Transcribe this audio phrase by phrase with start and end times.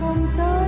[0.00, 0.59] 他们。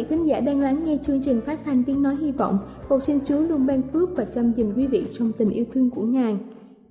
[0.00, 2.58] Vị khán giả đang lắng nghe chương trình phát thanh tiếng nói hy vọng.
[2.88, 5.90] Cầu xin Chúa luôn ban phước và chăm dùm quý vị trong tình yêu thương
[5.90, 6.38] của Ngài.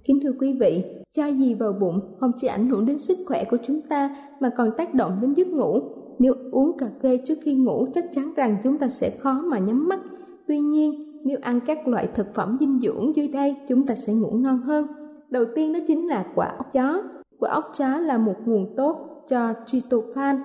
[0.04, 0.84] Kính thưa quý vị,
[1.14, 4.50] cho gì vào bụng không chỉ ảnh hưởng đến sức khỏe của chúng ta mà
[4.58, 5.80] còn tác động đến giấc ngủ.
[6.20, 9.60] Nếu uống cà phê trước khi ngủ chắc chắn rằng chúng ta sẽ khó mà
[9.60, 10.00] nhắm mắt.
[10.48, 14.14] Tuy nhiên, nếu ăn các loại thực phẩm dinh dưỡng dưới đây chúng ta sẽ
[14.14, 14.88] ngủ ngon hơn.
[15.30, 17.04] Đầu tiên đó chính là quả ốc chó.
[17.40, 20.36] Quả ốc chó là một nguồn tốt cho tryptophan,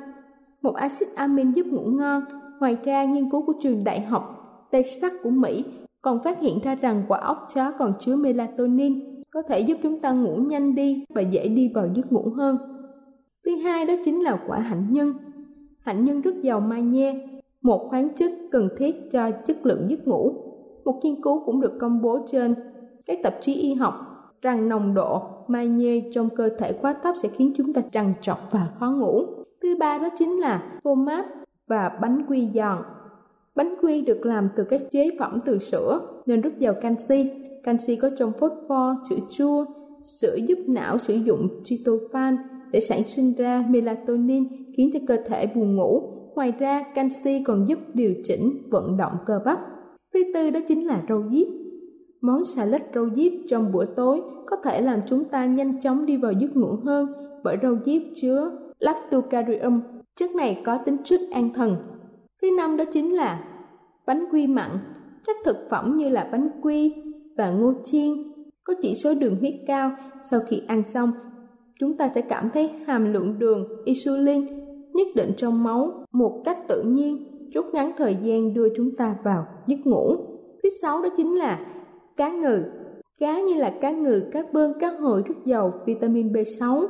[0.63, 2.23] một axit amin giúp ngủ ngon.
[2.65, 4.23] Ngoài ra, nghiên cứu của trường đại học
[4.71, 5.65] Texas của Mỹ
[6.03, 9.99] còn phát hiện ra rằng quả ốc chó còn chứa melatonin, có thể giúp chúng
[9.99, 12.57] ta ngủ nhanh đi và dễ đi vào giấc ngủ hơn.
[13.45, 15.15] Thứ hai đó chính là quả hạnh nhân.
[15.79, 17.27] Hạnh nhân rất giàu magie,
[17.63, 20.33] một khoáng chất cần thiết cho chất lượng giấc ngủ.
[20.85, 22.55] Một nghiên cứu cũng được công bố trên
[23.07, 23.95] các tạp chí y học
[24.43, 28.39] rằng nồng độ magie trong cơ thể quá thấp sẽ khiến chúng ta trằn trọc
[28.51, 29.23] và khó ngủ.
[29.63, 31.27] Thứ ba đó chính là phô mát
[31.67, 32.79] và bánh quy giòn.
[33.55, 37.31] Bánh quy được làm từ các chế phẩm từ sữa nên rất giàu canxi.
[37.63, 39.65] Canxi có trong phốt pho, sữa chua.
[40.03, 42.37] Sữa giúp não sử dụng tryptophan
[42.73, 46.03] để sản sinh ra melatonin khiến cho cơ thể buồn ngủ.
[46.35, 49.59] Ngoài ra, canxi còn giúp điều chỉnh vận động cơ bắp.
[50.15, 51.47] Thứ tư đó chính là rau diếp.
[52.21, 56.17] Món salad rau diếp trong bữa tối có thể làm chúng ta nhanh chóng đi
[56.17, 57.07] vào giấc ngủ hơn
[57.45, 59.81] bởi rau diếp chứa lactucarium
[60.21, 61.77] Chất này có tính chất an thần.
[62.43, 63.45] Thứ năm đó chính là
[64.07, 64.71] bánh quy mặn.
[65.27, 66.95] Các thực phẩm như là bánh quy
[67.37, 68.13] và ngô chiên
[68.65, 69.91] có chỉ số đường huyết cao.
[70.31, 71.13] Sau khi ăn xong,
[71.81, 74.47] chúng ta sẽ cảm thấy hàm lượng đường insulin
[74.93, 77.17] nhất định trong máu một cách tự nhiên,
[77.55, 80.17] rút ngắn thời gian đưa chúng ta vào giấc ngủ.
[80.63, 81.67] Thứ sáu đó chính là
[82.17, 82.63] cá ngừ.
[83.19, 86.87] Cá như là cá ngừ, cá bơn, cá hồi rất giàu vitamin B6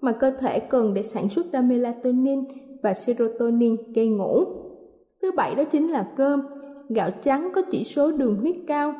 [0.00, 2.44] mà cơ thể cần để sản xuất ra melatonin
[2.82, 4.44] và serotonin gây ngủ.
[5.22, 6.42] Thứ bảy đó chính là cơm.
[6.88, 8.94] Gạo trắng có chỉ số đường huyết cao.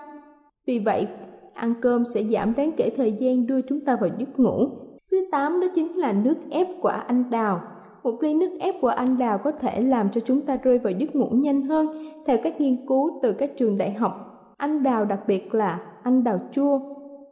[0.66, 1.08] Vì vậy,
[1.54, 4.68] ăn cơm sẽ giảm đáng kể thời gian đưa chúng ta vào giấc ngủ.
[5.10, 7.60] Thứ tám đó chính là nước ép quả anh đào.
[8.02, 10.92] Một ly nước ép quả anh đào có thể làm cho chúng ta rơi vào
[10.98, 11.86] giấc ngủ nhanh hơn.
[12.26, 14.12] Theo các nghiên cứu từ các trường đại học,
[14.56, 16.80] anh đào đặc biệt là anh đào chua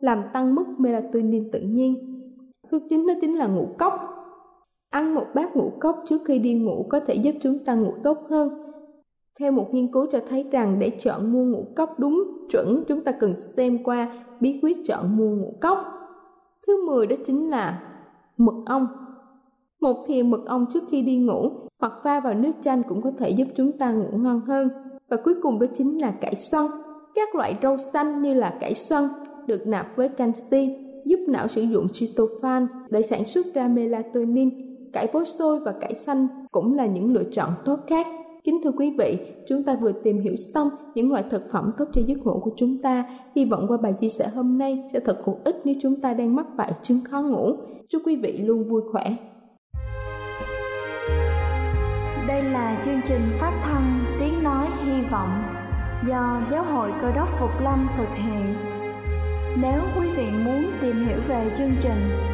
[0.01, 2.21] làm tăng mức melatonin tự nhiên.
[2.71, 4.14] Thứ chín đó chính là ngũ cốc.
[4.95, 7.93] Ăn một bát ngũ cốc trước khi đi ngủ có thể giúp chúng ta ngủ
[8.03, 8.49] tốt hơn.
[9.41, 13.05] Theo một nghiên cứu cho thấy rằng để chọn mua ngũ cốc đúng chuẩn, chúng
[13.05, 15.79] ta cần xem qua bí quyết chọn mua ngũ cốc.
[16.67, 17.83] Thứ 10 đó chính là
[18.37, 18.87] mật ong.
[19.81, 23.11] Một thìa mật ong trước khi đi ngủ hoặc pha vào nước chanh cũng có
[23.19, 24.69] thể giúp chúng ta ngủ ngon hơn.
[25.09, 26.67] Và cuối cùng đó chính là cải xoăn.
[27.15, 29.05] Các loại rau xanh như là cải xoăn
[29.47, 34.74] được nạp với canxi, giúp não sử dụng tryptophan để sản xuất ra melatonin.
[34.95, 38.07] Cải bó xôi và cải xanh cũng là những lựa chọn tốt khác.
[38.45, 41.85] Kính thưa quý vị, chúng ta vừa tìm hiểu xong những loại thực phẩm tốt
[41.93, 43.05] cho giấc ngủ của chúng ta.
[43.37, 46.15] Hy vọng qua bài chia sẻ hôm nay sẽ thật hữu ích nếu chúng ta
[46.15, 47.53] đang mắc phải chứng khó ngủ.
[47.89, 49.17] Chúc quý vị luôn vui khỏe.
[52.29, 55.31] Đây là chương trình phát thanh Tiếng Nói Hy Vọng
[56.09, 58.55] do Giáo hội Cơ đốc Phục Lâm thực hiện.
[59.63, 62.34] Nếu quý vị muốn tìm hiểu về chương trình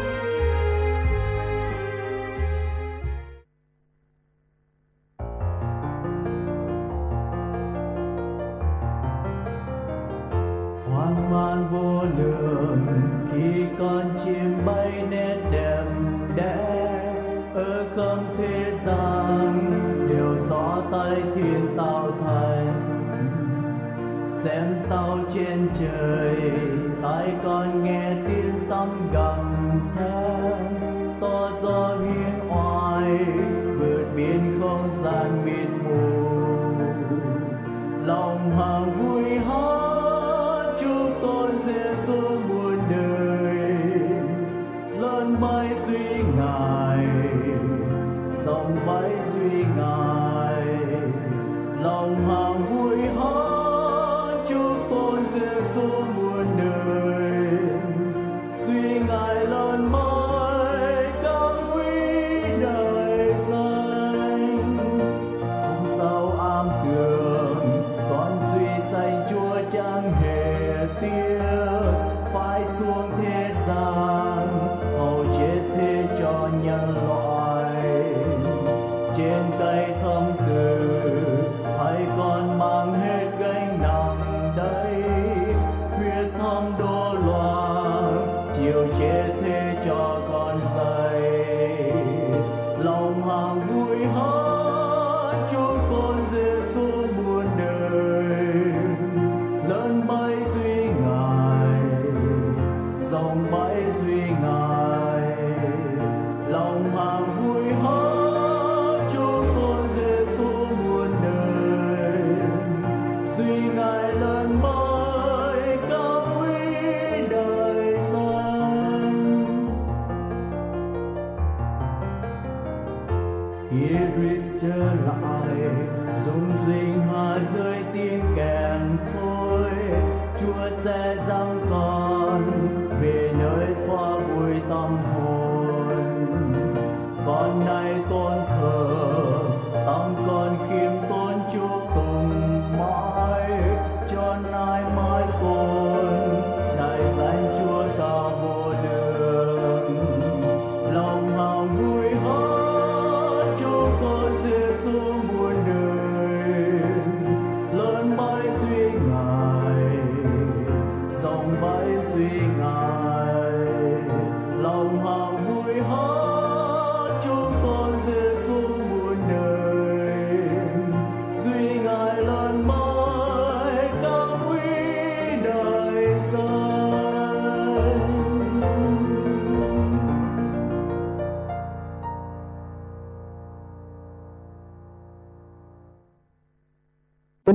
[24.91, 26.51] Sao trên trời.
[27.01, 29.30] Tai con nghe tiếng sấm gào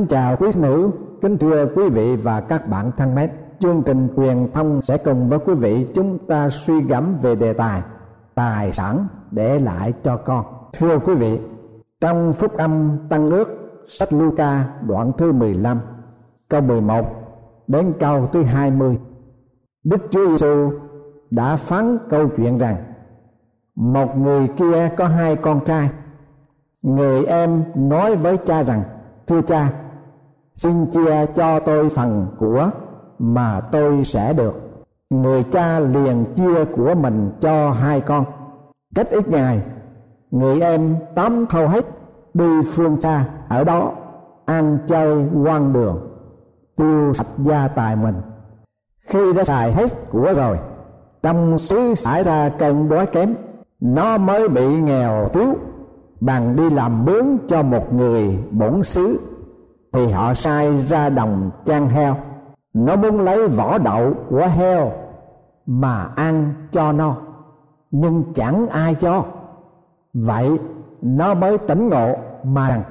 [0.07, 0.91] Kính chào quý nữ,
[1.23, 3.31] kính thưa quý vị và các bạn thân mến.
[3.59, 7.53] Chương trình truyền thông sẽ cùng với quý vị chúng ta suy gẫm về đề
[7.53, 7.83] tài
[8.35, 10.45] tài sản để lại cho con.
[10.73, 11.39] Thưa quý vị,
[12.01, 13.49] trong phúc âm Tăng ước
[13.87, 15.81] sách Luca đoạn thứ 15
[16.49, 17.07] câu 11
[17.67, 18.99] đến câu thứ 20
[19.85, 20.73] Đức Chúa Giêsu
[21.31, 22.77] đã phán câu chuyện rằng
[23.75, 25.91] một người kia có hai con trai
[26.83, 28.83] người em nói với cha rằng
[29.27, 29.73] thưa cha
[30.57, 32.71] xin chia cho tôi phần của
[33.19, 34.55] mà tôi sẽ được.
[35.11, 38.25] Người cha liền chia của mình cho hai con.
[38.95, 39.63] Cách ít ngày,
[40.31, 41.87] người em tắm thâu hết,
[42.35, 43.93] đi phương xa, ở đó,
[44.45, 46.09] ăn chơi quan đường,
[46.77, 48.15] tiêu sạch gia tài mình.
[49.07, 50.59] Khi đã xài hết của rồi,
[51.23, 53.35] trong xứ xảy ra cơn đói kém,
[53.81, 55.55] nó mới bị nghèo thiếu
[56.21, 59.21] bằng đi làm bướng cho một người bổn xứ
[59.97, 62.17] thì họ sai ra đồng chăn heo.
[62.75, 64.93] Nó muốn lấy vỏ đậu của heo
[65.67, 67.17] mà ăn cho no,
[67.91, 69.25] nhưng chẳng ai cho.
[70.15, 70.59] Vậy
[71.03, 72.83] nó mới tỉnh ngộ mà rằng,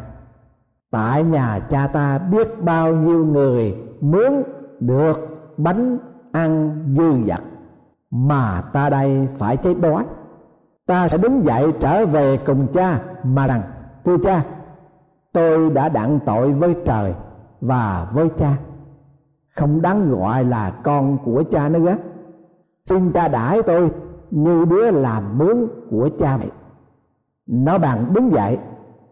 [0.91, 4.43] tại nhà cha ta biết bao nhiêu người muốn
[4.79, 5.97] được bánh
[6.31, 7.41] ăn dư dật,
[8.11, 10.03] mà ta đây phải chết đói
[10.85, 13.61] ta sẽ đứng dậy trở về cùng cha mà rằng,
[14.05, 14.43] thưa cha
[15.35, 17.13] tôi đã đặng tội với trời
[17.61, 18.57] và với cha.
[19.55, 21.97] Không đáng gọi là con của cha nữa
[22.85, 23.91] xin cha đãi tôi
[24.31, 26.49] như đứa làm mướn của cha vậy
[27.47, 28.57] nó bằng đứng dậy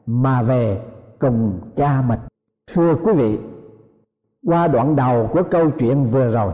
[0.06, 0.82] mà về
[1.20, 2.20] cùng cha mình.
[2.74, 3.40] Thưa quý vị,
[4.48, 6.54] qua đoạn đầu của câu chuyện vừa rồi,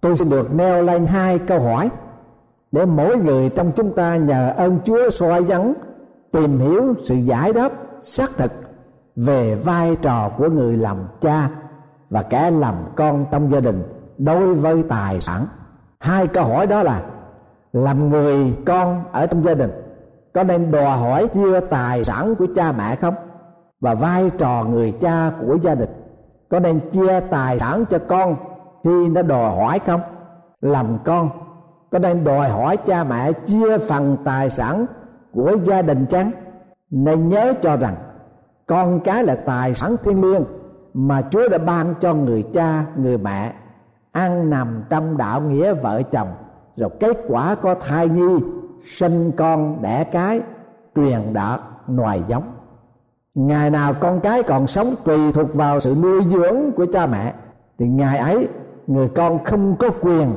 [0.00, 1.90] tôi sẽ được nêu lên hai câu hỏi
[2.72, 5.74] để mỗi người trong chúng ta nhờ ơn Chúa soi dẫn
[6.32, 8.67] tìm hiểu sự giải đáp xác thực
[9.26, 11.48] về vai trò của người làm cha
[12.10, 13.82] và kẻ làm con trong gia đình
[14.18, 15.46] đối với tài sản.
[16.00, 17.02] Hai câu hỏi đó là,
[17.72, 19.70] làm người con ở trong gia đình,
[20.34, 23.14] có nên đòi hỏi chia tài sản của cha mẹ không?
[23.80, 25.90] Và vai trò người cha của gia đình,
[26.50, 28.36] có nên chia tài sản cho con
[28.84, 30.00] khi nó đòi hỏi không?
[30.60, 31.30] Làm con,
[31.92, 34.86] có nên đòi hỏi cha mẹ chia phần tài sản
[35.32, 36.30] của gia đình chăng?
[36.90, 37.94] Nên nhớ cho rằng
[38.68, 40.44] con cái là tài sản thiên liêng
[40.94, 43.52] mà Chúa đã ban cho người cha, người mẹ,
[44.12, 46.28] ăn nằm trong đạo nghĩa vợ chồng.
[46.76, 48.36] Rồi kết quả có thai nhi,
[48.84, 50.40] sinh con đẻ cái,
[50.96, 52.52] truyền đạt ngoài giống.
[53.34, 57.34] Ngày nào con cái còn sống tùy thuộc vào sự nuôi dưỡng của cha mẹ,
[57.78, 58.48] thì ngày ấy
[58.86, 60.32] người con không có quyền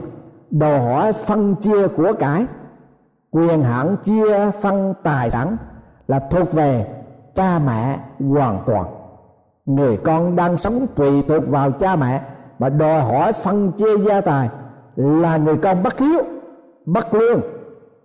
[0.52, 2.46] đòi hỏi phân chia của cải.
[3.32, 5.58] Quyền hạn chia phân tài sản
[6.08, 7.01] là thuộc về
[7.36, 8.86] cha mẹ hoàn toàn.
[9.66, 12.22] Người con đang sống tùy thuộc vào cha mẹ
[12.60, 14.50] mà đòi hỏi phân chia gia tài
[14.96, 16.22] là người con bất hiếu,
[16.86, 17.42] bất lương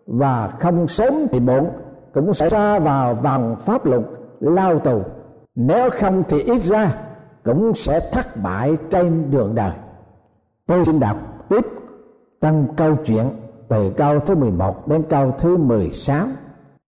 [0.06, 1.70] và không sớm thì muộn
[2.14, 4.02] cũng sẽ ra vào vòng pháp luật
[4.40, 5.02] lao tù.
[5.54, 6.92] Nếu không thì ít ra
[7.44, 9.72] cũng sẽ thất bại trên đường đời.
[10.66, 11.16] Tôi xin đọc
[11.48, 11.66] tiếp
[12.40, 13.26] trong câu chuyện
[13.68, 16.26] từ câu thứ 11 đến câu thứ 16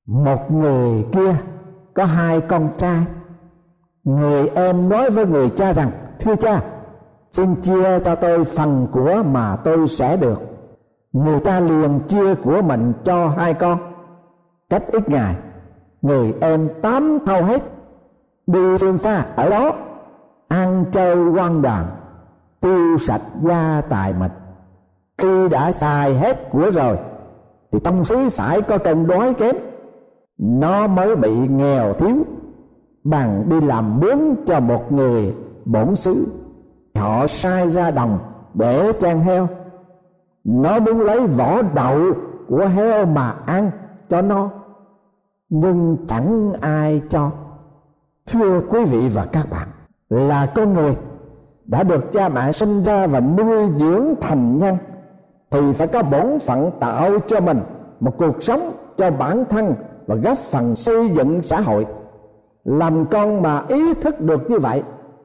[0.07, 1.37] một người kia
[1.99, 3.05] có hai con trai.
[4.05, 5.91] Người em nói với người cha rằng,
[6.21, 6.61] thưa cha,
[7.33, 10.43] xin chia cho tôi phần của mà tôi sẽ được.
[11.13, 13.79] Người ta liền chia của mình cho hai con.
[14.71, 15.37] Cách ít ngày,
[16.03, 17.63] người em tám thâu hết,
[18.47, 19.73] đi xương xa ở đó,
[20.49, 21.87] ăn chơi quan đàn
[22.61, 24.33] tiêu sạch gia tài mình
[25.19, 26.97] khi đã xài hết của rồi,
[27.73, 29.57] thì tâm xứ sải có cơn đói kém
[30.39, 32.17] nó mới bị nghèo thiếu,
[33.05, 36.27] bằng đi làm mướn cho một người bổn xứ.
[36.95, 38.19] Họ sai ra đồng
[38.55, 39.49] để trang heo.
[40.45, 42.13] Nó muốn lấy vỏ đậu
[42.49, 43.71] của heo mà ăn
[44.09, 44.51] cho nó
[45.49, 47.31] nhưng chẳng ai cho.
[48.27, 49.69] Thưa quý vị và các bạn,
[50.09, 50.97] là con người
[51.65, 54.77] đã được cha mẹ sinh ra và nuôi dưỡng thành nhân,
[55.51, 57.61] thì phải có bổn phận tạo cho mình
[58.01, 59.75] một cuộc sống cho bản thân
[60.09, 61.87] và góp phần xây dựng xã hội.
[62.65, 64.83] Làm con mà ý thức được như vậy,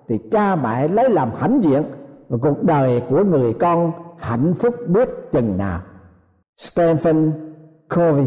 [0.07, 1.83] thì cha mẹ lấy làm hãnh diện,
[2.29, 5.79] và cuộc đời của người con hạnh phúc biết chừng nào.
[6.57, 7.31] Stephen
[7.95, 8.25] Covey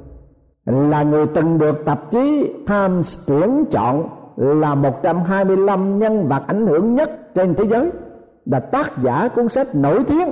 [0.67, 6.95] là người từng được tạp chí Times tuyển chọn là 125 nhân vật ảnh hưởng
[6.95, 7.91] nhất trên thế giới
[8.47, 10.31] là tác giả cuốn sách nổi tiếng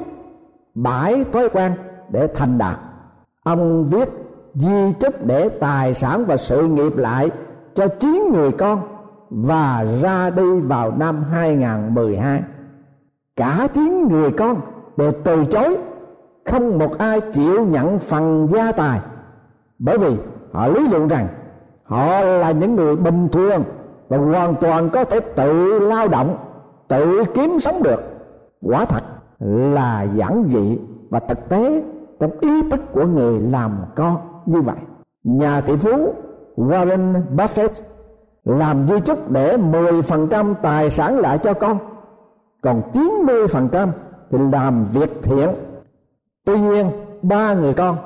[0.75, 1.73] bãi thói quen
[2.09, 2.79] để thành đạt.
[3.45, 4.24] Ông viết
[4.55, 7.31] di chúc để tài sản và sự nghiệp lại
[7.75, 8.81] cho chín người con
[9.31, 12.43] và ra đi vào năm 2012
[13.37, 14.61] cả chín người con
[14.97, 15.77] đều từ chối,
[16.45, 19.01] không một ai chịu nhận phần gia tài.
[19.79, 20.17] Bởi vì
[20.53, 21.29] họ lý luận rằng
[21.85, 23.63] họ là những người bình thường
[24.09, 26.37] và hoàn toàn có thể tự lao động,
[26.89, 28.03] tự kiếm sống được.
[28.63, 29.03] Quả thật
[29.41, 30.79] là giản dị
[31.11, 31.83] và thực tế
[32.21, 34.77] trong ý thức của người làm con như vậy.
[35.25, 36.15] Nhà tỷ phú
[36.57, 37.83] Warren Buffett
[38.45, 41.79] làm di chúc để 10% tài sản lại cho con.
[42.63, 43.89] Còn 90%
[44.31, 45.49] thì làm việc thiện.
[46.45, 46.87] Tuy nhiên,
[47.23, 47.97] ba người con,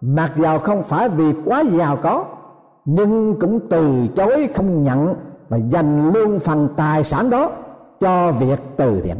[0.00, 2.24] mặc dầu không phải vì quá giàu có,
[2.84, 5.14] nhưng cũng từ chối không nhận
[5.48, 7.50] và dành luôn phần tài sản đó
[8.00, 9.16] cho việc từ thiện.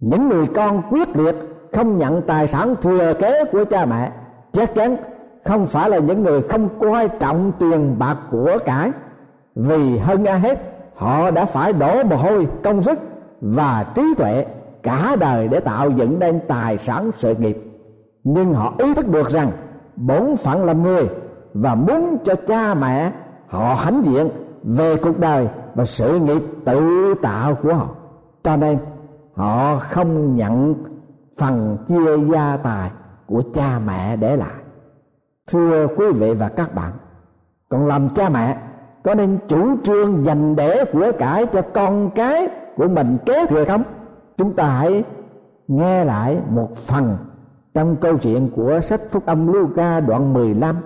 [0.00, 1.34] Những người con quyết liệt
[1.72, 4.12] không nhận tài sản thừa kế của cha mẹ,
[4.52, 4.96] chắc chắn
[5.44, 8.90] không phải là những người không coi trọng tiền bạc của cải.
[9.54, 10.58] Vì hơn ai hết,
[10.94, 12.98] họ đã phải đổ mồ hôi, công sức
[13.40, 14.46] và trí tuệ
[14.82, 17.72] cả đời để tạo dựng nên tài sản sự nghiệp.
[18.24, 19.50] Nhưng họ ý thức được rằng
[19.96, 21.08] bổn phận làm người
[21.54, 23.12] và muốn cho cha mẹ
[23.46, 24.28] họ hãnh diện
[24.62, 27.88] về cuộc đời và sự nghiệp tự tạo của họ.
[28.42, 28.78] Cho nên,
[29.34, 30.74] họ không nhận
[31.38, 32.90] phần chia gia tài
[33.26, 34.61] của cha mẹ để lại
[35.48, 36.92] thưa quý vị và các bạn,
[37.68, 38.58] còn làm cha mẹ,
[39.02, 43.64] có nên chủ trương dành để của cải cho con cái của mình kế thừa
[43.64, 43.82] không?
[44.36, 45.04] Chúng ta hãy
[45.68, 47.16] nghe lại một phần
[47.74, 50.76] trong câu chuyện của sách Phúc âm Luca đoạn 15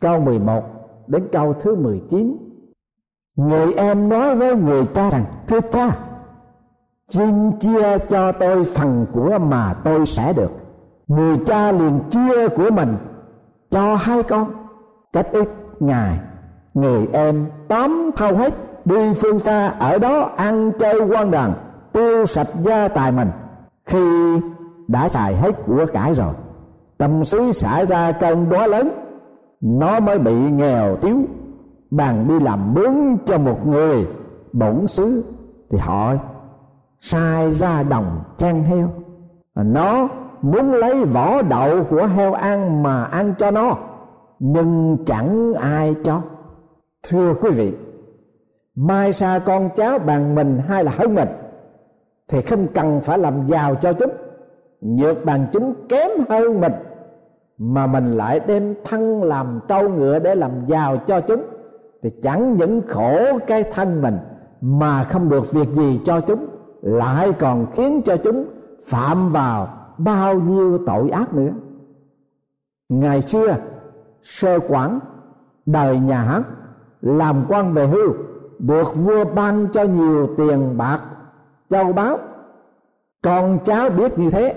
[0.00, 0.62] câu 11
[1.06, 2.36] đến câu thứ 19
[3.36, 5.96] người em nói với người cha rằng, thưa cha,
[7.08, 10.50] xin chia cho tôi phần của mà tôi sẽ được.
[11.06, 12.88] Người cha liền chia của mình
[13.72, 14.46] cho hai con.
[15.12, 15.48] Cách ít
[15.80, 16.20] ngày
[16.74, 18.54] người em tóm thâu hết,
[18.84, 21.52] đi phương xa, ở đó ăn chơi quan đàn
[21.92, 23.28] tiêu sạch gia tài mình.
[23.86, 24.40] Khi
[24.88, 26.34] đã xài hết của cải rồi,
[26.98, 28.90] tâm xứ xảy ra cơn đói lớn,
[29.60, 31.16] nó mới bị nghèo thiếu
[31.90, 34.06] bằng đi làm mướn cho một người
[34.52, 35.24] bổn xứ,
[35.70, 36.14] thì họ
[37.00, 38.90] sai ra đồng chăn heo.
[39.54, 40.08] Nó
[40.42, 43.76] muốn lấy vỏ đậu của heo ăn mà ăn cho nó
[44.44, 46.20] nhưng chẳng ai cho.
[47.08, 47.72] Thưa quý vị,
[48.74, 51.28] mai xa con cháu bằng mình hay là hơn mình,
[52.28, 54.10] thì không cần phải làm giàu cho chúng.
[54.80, 56.72] Nhược bằng chúng kém hơn mình,
[57.58, 61.42] mà mình lại đem thân làm trâu ngựa để làm giàu cho chúng,
[62.02, 64.16] thì chẳng những khổ cái thân mình
[64.60, 66.46] mà không được việc gì cho chúng,
[66.82, 68.44] lại còn khiến cho chúng
[68.86, 71.50] phạm vào bao nhiêu tội ác nữa.
[72.88, 73.56] Ngày xưa,
[74.22, 74.98] sơ quản
[75.66, 76.42] đời nhà hán
[77.00, 78.12] làm quan về hưu,
[78.58, 81.00] được vua ban cho nhiều tiền bạc,
[81.70, 82.18] châu báu.
[83.22, 84.54] Con cháu biết như thế,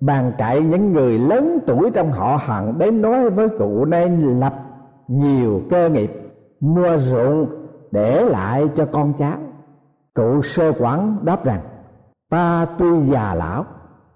[0.00, 4.54] bàn cậy những người lớn tuổi trong họ hàng đến nói với cụ nên lập
[5.08, 6.10] nhiều cơ nghiệp,
[6.60, 7.46] mua ruộng
[7.90, 9.38] để lại cho con cháu.
[10.14, 11.60] Cụ sơ quản đáp rằng,
[12.30, 13.64] ta tuy già lão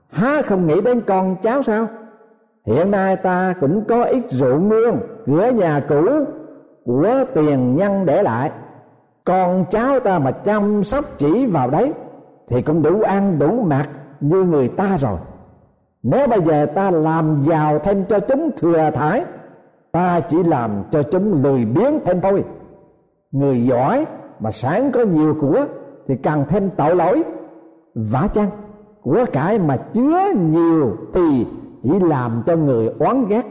[0.09, 1.87] há không nghĩ đến con cháu sao?
[2.66, 6.03] Hiện nay ta cũng có ít rượu nương cửa nhà cũ
[6.85, 8.51] của tiền nhân để lại.
[9.25, 11.92] Con cháu ta mà chăm sóc chỉ vào đấy,
[12.49, 13.88] thì cũng đủ ăn, đủ mặc
[14.21, 15.18] như người ta rồi.
[16.03, 19.25] Nếu bây giờ ta làm giàu thêm cho chúng thừa thải,
[19.92, 22.44] ta chỉ làm cho chúng lười biếng thêm thôi.
[23.33, 24.07] Người giỏi
[24.40, 25.64] mà sáng có nhiều của,
[26.09, 27.25] thì càng thêm tội lỗi.
[27.94, 28.49] Vả chăng?
[29.09, 31.47] Của cải mà chứa nhiều thì
[31.83, 33.47] chỉ làm cho người oán ghét.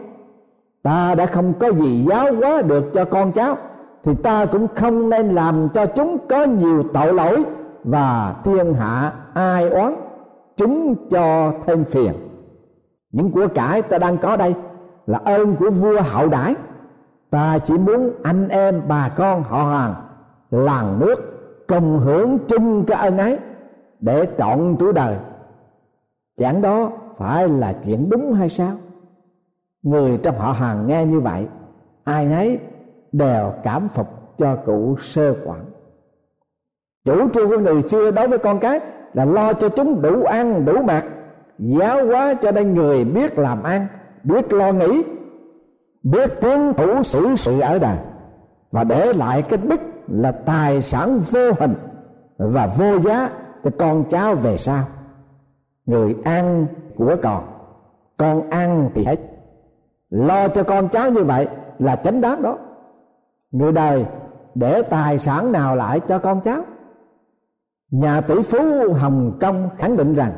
[0.83, 3.55] Ta đã không có gì giáo hóa được cho con cháu,
[4.03, 7.43] thì ta cũng không nên làm cho chúng có nhiều tội lỗi
[7.83, 9.95] và thiên hạ ai oán,
[10.57, 12.11] chúng cho thêm phiền.
[13.11, 14.55] Những của cải ta đang có đây
[15.07, 16.55] là ơn của vua hậu đãi.
[17.29, 19.93] Ta chỉ muốn anh em bà con họ hàng,
[20.51, 21.15] làng nước
[21.67, 23.37] cùng hưởng chung cái ơn ấy
[23.99, 25.15] để trọn tuổi đời
[26.37, 28.71] chẳng đó phải là chuyện đúng hay sao?
[29.83, 31.47] Người trong họ hàng nghe như vậy,
[32.03, 32.59] ai nấy
[33.11, 35.65] đều cảm phục cho cụ sơ quản.
[37.05, 38.79] Chủ trương của người xưa đối với con cái
[39.13, 41.05] là lo cho chúng đủ ăn, đủ mặc,
[41.57, 43.87] giáo hóa cho nên người biết làm ăn,
[44.23, 45.03] biết lo nghĩ,
[46.03, 47.97] biết tiến thủ xử sự ở đời
[48.71, 51.73] và để lại cái đức là tài sản vô hình
[52.37, 53.29] và vô giá
[53.63, 54.83] cho con cháu về sau
[55.87, 57.43] người ăn của còn
[58.17, 59.19] con ăn thì hết.
[60.09, 61.47] Lo cho con cháu như vậy
[61.79, 62.57] là chánh đáng đó.
[63.51, 64.05] Người đời,
[64.55, 66.61] để tài sản nào lại cho con cháu?
[67.91, 68.59] Nhà tỷ phú
[68.93, 70.31] hồng kông khẳng định rằng,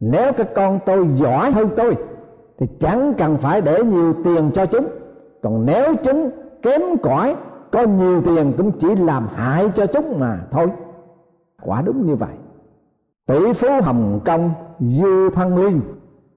[0.00, 1.96] nếu các con tôi giỏi hơn tôi,
[2.58, 4.88] thì chẳng cần phải để nhiều tiền cho chúng.
[5.42, 6.30] Còn nếu chúng
[6.62, 7.36] kém cỏi,
[7.70, 10.66] có nhiều tiền cũng chỉ làm hại cho chúng mà thôi.
[11.62, 12.34] Quả đúng như vậy
[13.28, 15.80] tỷ phú hồng kông du Phan liên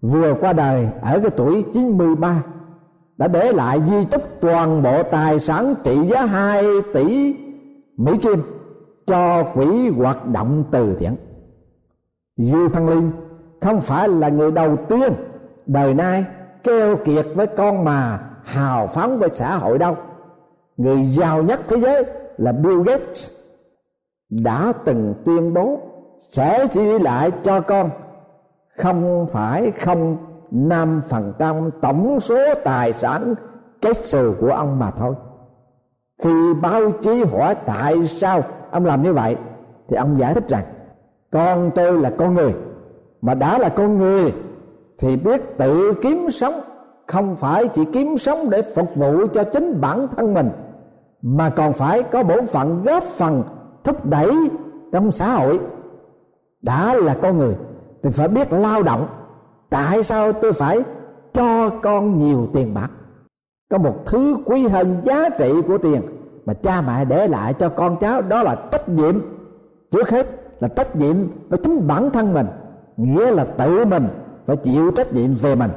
[0.02, 2.44] vừa qua đời ở cái tuổi 93
[3.18, 7.36] đã để lại di chúc toàn bộ tài sản trị giá 2 tỷ
[7.98, 8.42] Mỹ Kim
[9.08, 11.16] cho quỹ hoạt động từ thiện.
[12.38, 13.12] Du Phan Liên
[13.62, 15.14] không phải là người đầu tiên
[15.66, 16.26] đời nay
[16.64, 19.98] keo kiệt với con mà hào phóng với xã hội đâu.
[20.78, 22.06] Người giàu nhất thế giới
[22.38, 23.30] là Bill Gates
[24.30, 25.80] đã từng tuyên bố
[26.32, 27.90] sẽ ghi lại cho con.
[28.78, 30.18] Không phải không
[30.52, 33.36] năm phần trăm tổng số tài sản
[33.82, 35.16] kết xù của ông mà thôi.
[36.24, 39.36] Khi báo chí hỏi tại sao ông làm như vậy,
[39.88, 40.64] thì ông giải thích rằng,
[41.32, 42.54] con tôi là con người,
[43.22, 44.34] mà đã là con người
[45.00, 46.54] thì biết tự kiếm sống.
[47.08, 50.50] Không phải chỉ kiếm sống để phục vụ cho chính bản thân mình,
[51.22, 53.44] mà còn phải có bổn phận góp phần
[53.84, 54.32] thúc đẩy
[54.92, 55.60] trong xã hội
[56.62, 57.56] đã là con người
[58.04, 59.08] thì phải biết lao động.
[59.70, 60.84] Tại sao tôi phải
[61.34, 62.92] cho con nhiều tiền bạc?
[63.72, 66.02] Có một thứ quý hơn giá trị của tiền
[66.46, 69.16] mà cha mẹ để lại cho con cháu, đó là trách nhiệm.
[69.92, 70.28] Trước hết
[70.60, 71.16] là trách nhiệm
[71.50, 72.48] với chính bản thân mình,
[72.98, 74.08] nghĩa là tự mình
[74.46, 75.72] phải chịu trách nhiệm về mình,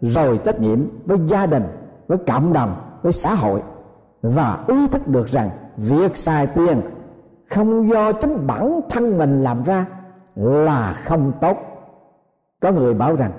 [0.00, 1.62] rồi trách nhiệm với gia đình,
[2.08, 3.62] với cộng đồng, với xã hội.
[4.22, 6.80] Và ý thức được rằng việc xài tiền
[7.50, 9.86] không do chính bản thân mình làm ra
[10.38, 11.56] là không tốt.
[12.60, 13.32] Có người bảo rằng,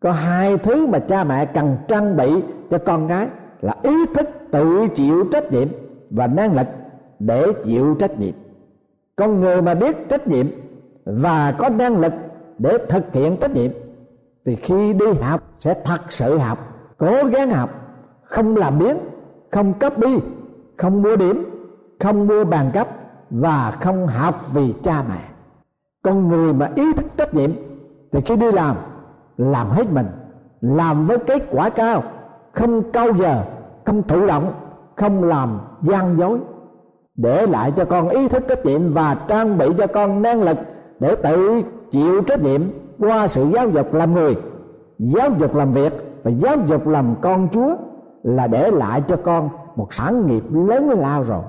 [0.00, 3.28] có hai thứ mà cha mẹ cần trang bị cho con gái
[3.60, 5.68] là ý thức tự chịu trách nhiệm
[6.10, 6.66] và năng lực
[7.18, 8.34] để chịu trách nhiệm.
[9.16, 10.46] Con người mà biết trách nhiệm
[11.04, 12.12] và có năng lực
[12.58, 13.70] để thực hiện trách nhiệm
[14.44, 16.58] thì khi đi học sẽ thật sự học,
[16.98, 17.70] cố gắng học,
[18.22, 18.96] không làm biến
[19.50, 20.18] không cấp đi
[20.76, 21.44] không mua điểm,
[22.00, 22.88] không mua bàn cấp
[23.30, 25.31] và không học vì cha mẹ
[26.02, 27.50] con người mà ý thức trách nhiệm
[28.12, 28.76] thì khi đi làm
[29.36, 30.06] làm hết mình,
[30.60, 32.02] làm với kết quả cao,
[32.52, 33.42] không câu giờ
[33.84, 34.52] không thụ động,
[34.96, 36.38] không làm gian dối.
[37.16, 40.58] Để lại cho con ý thức trách nhiệm và trang bị cho con năng lực
[41.00, 42.60] để tự chịu trách nhiệm
[42.98, 44.36] qua sự giáo dục làm người,
[44.98, 47.76] giáo dục làm việc và giáo dục làm con chúa
[48.22, 51.42] là để lại cho con một sản nghiệp lớn lao rồi.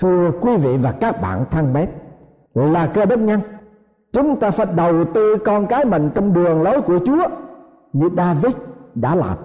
[0.00, 1.88] Thưa quý vị và các bạn thân mến,
[2.54, 3.40] là cơ đốc nhân
[4.12, 7.28] chúng ta phải đầu tư con cái mình trong đường lối của chúa
[7.92, 8.56] như david
[8.94, 9.36] đã làm.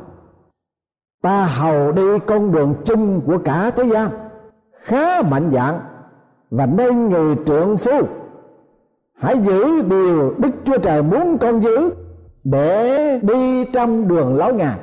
[1.21, 4.09] Ta hầu đi con đường chung của cả thế gian,
[4.83, 5.79] khá mạnh dạng
[6.51, 8.07] và nên người trượng phu.
[9.17, 11.93] Hãy giữ điều đức chúa trời muốn con giữ
[12.43, 14.79] để đi trong đường lối ngài.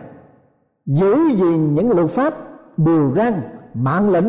[0.86, 2.34] Giữ gìn những luật pháp,
[2.76, 3.32] điều răn,
[3.74, 4.26] mạng lệnh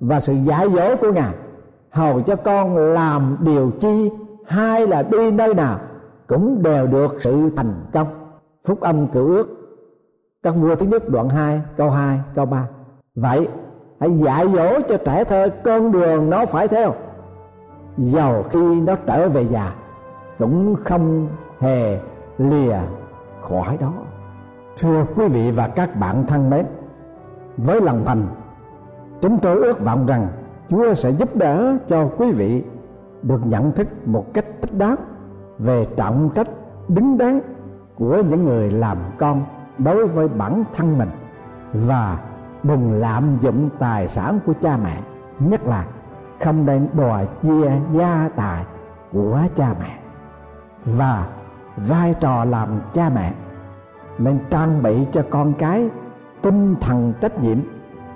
[0.00, 1.34] và sự dạy dỗ của ngài,
[1.90, 4.10] hầu cho con làm điều chi
[4.46, 5.78] hai là đi nơi nào
[6.26, 8.06] cũng đều được sự thành công.
[8.66, 9.48] Phúc âm cựu ước,
[10.42, 12.68] các vua thứ nhất đoạn 2 câu 2 câu 3
[13.14, 13.48] vậy,
[14.00, 16.94] hãy dạy dỗ cho trẻ thơ con đường nó phải theo.
[17.96, 19.74] Giàu khi nó trở về già,
[20.38, 21.28] cũng không
[21.58, 22.00] hề
[22.38, 22.76] lìa
[23.42, 23.92] khỏi đó.
[24.76, 26.66] Thưa quý vị và các bạn thân mến,
[27.56, 28.26] với lòng thành,
[29.20, 30.28] chúng tôi ước vọng rằng
[30.68, 32.64] chúa sẽ giúp đỡ cho quý vị
[33.28, 34.96] được nhận thức một cách thích đáng
[35.58, 36.48] về trọng trách,
[36.88, 37.40] đứng đắn
[37.94, 39.44] của những người làm con
[39.78, 41.10] đối với bản thân mình.
[41.72, 42.18] Và
[42.62, 45.00] đừng lạm dụng tài sản của cha mẹ,
[45.38, 45.86] nhất là
[46.40, 48.64] không nên đòi chia gia tài
[49.12, 49.98] của cha mẹ.
[50.84, 51.26] Và
[51.76, 53.32] vai trò làm cha mẹ
[54.18, 55.90] nên trang bị cho con cái
[56.42, 57.58] tinh thần trách nhiệm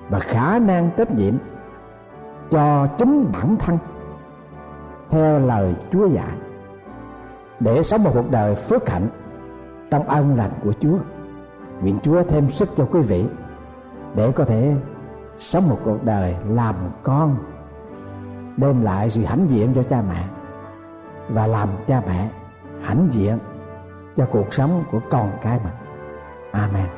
[0.09, 1.35] và khả năng trách nhiệm
[2.51, 3.79] cho chính bản thân
[5.11, 6.37] theo lời Chúa dạy,
[7.61, 9.09] để sống một cuộc đời phước hạnh
[9.91, 10.99] trong ân lành của Chúa.
[11.81, 13.25] Nguyện Chúa thêm sức cho quý vị
[14.15, 14.75] để có thể
[15.39, 17.37] sống một cuộc đời làm con,
[18.57, 20.25] đem lại sự hãnh diện cho cha mẹ
[21.29, 22.31] và làm cha mẹ
[22.83, 23.39] hãnh diện
[24.17, 25.75] cho cuộc sống của con cái mình.
[26.53, 26.98] Amen.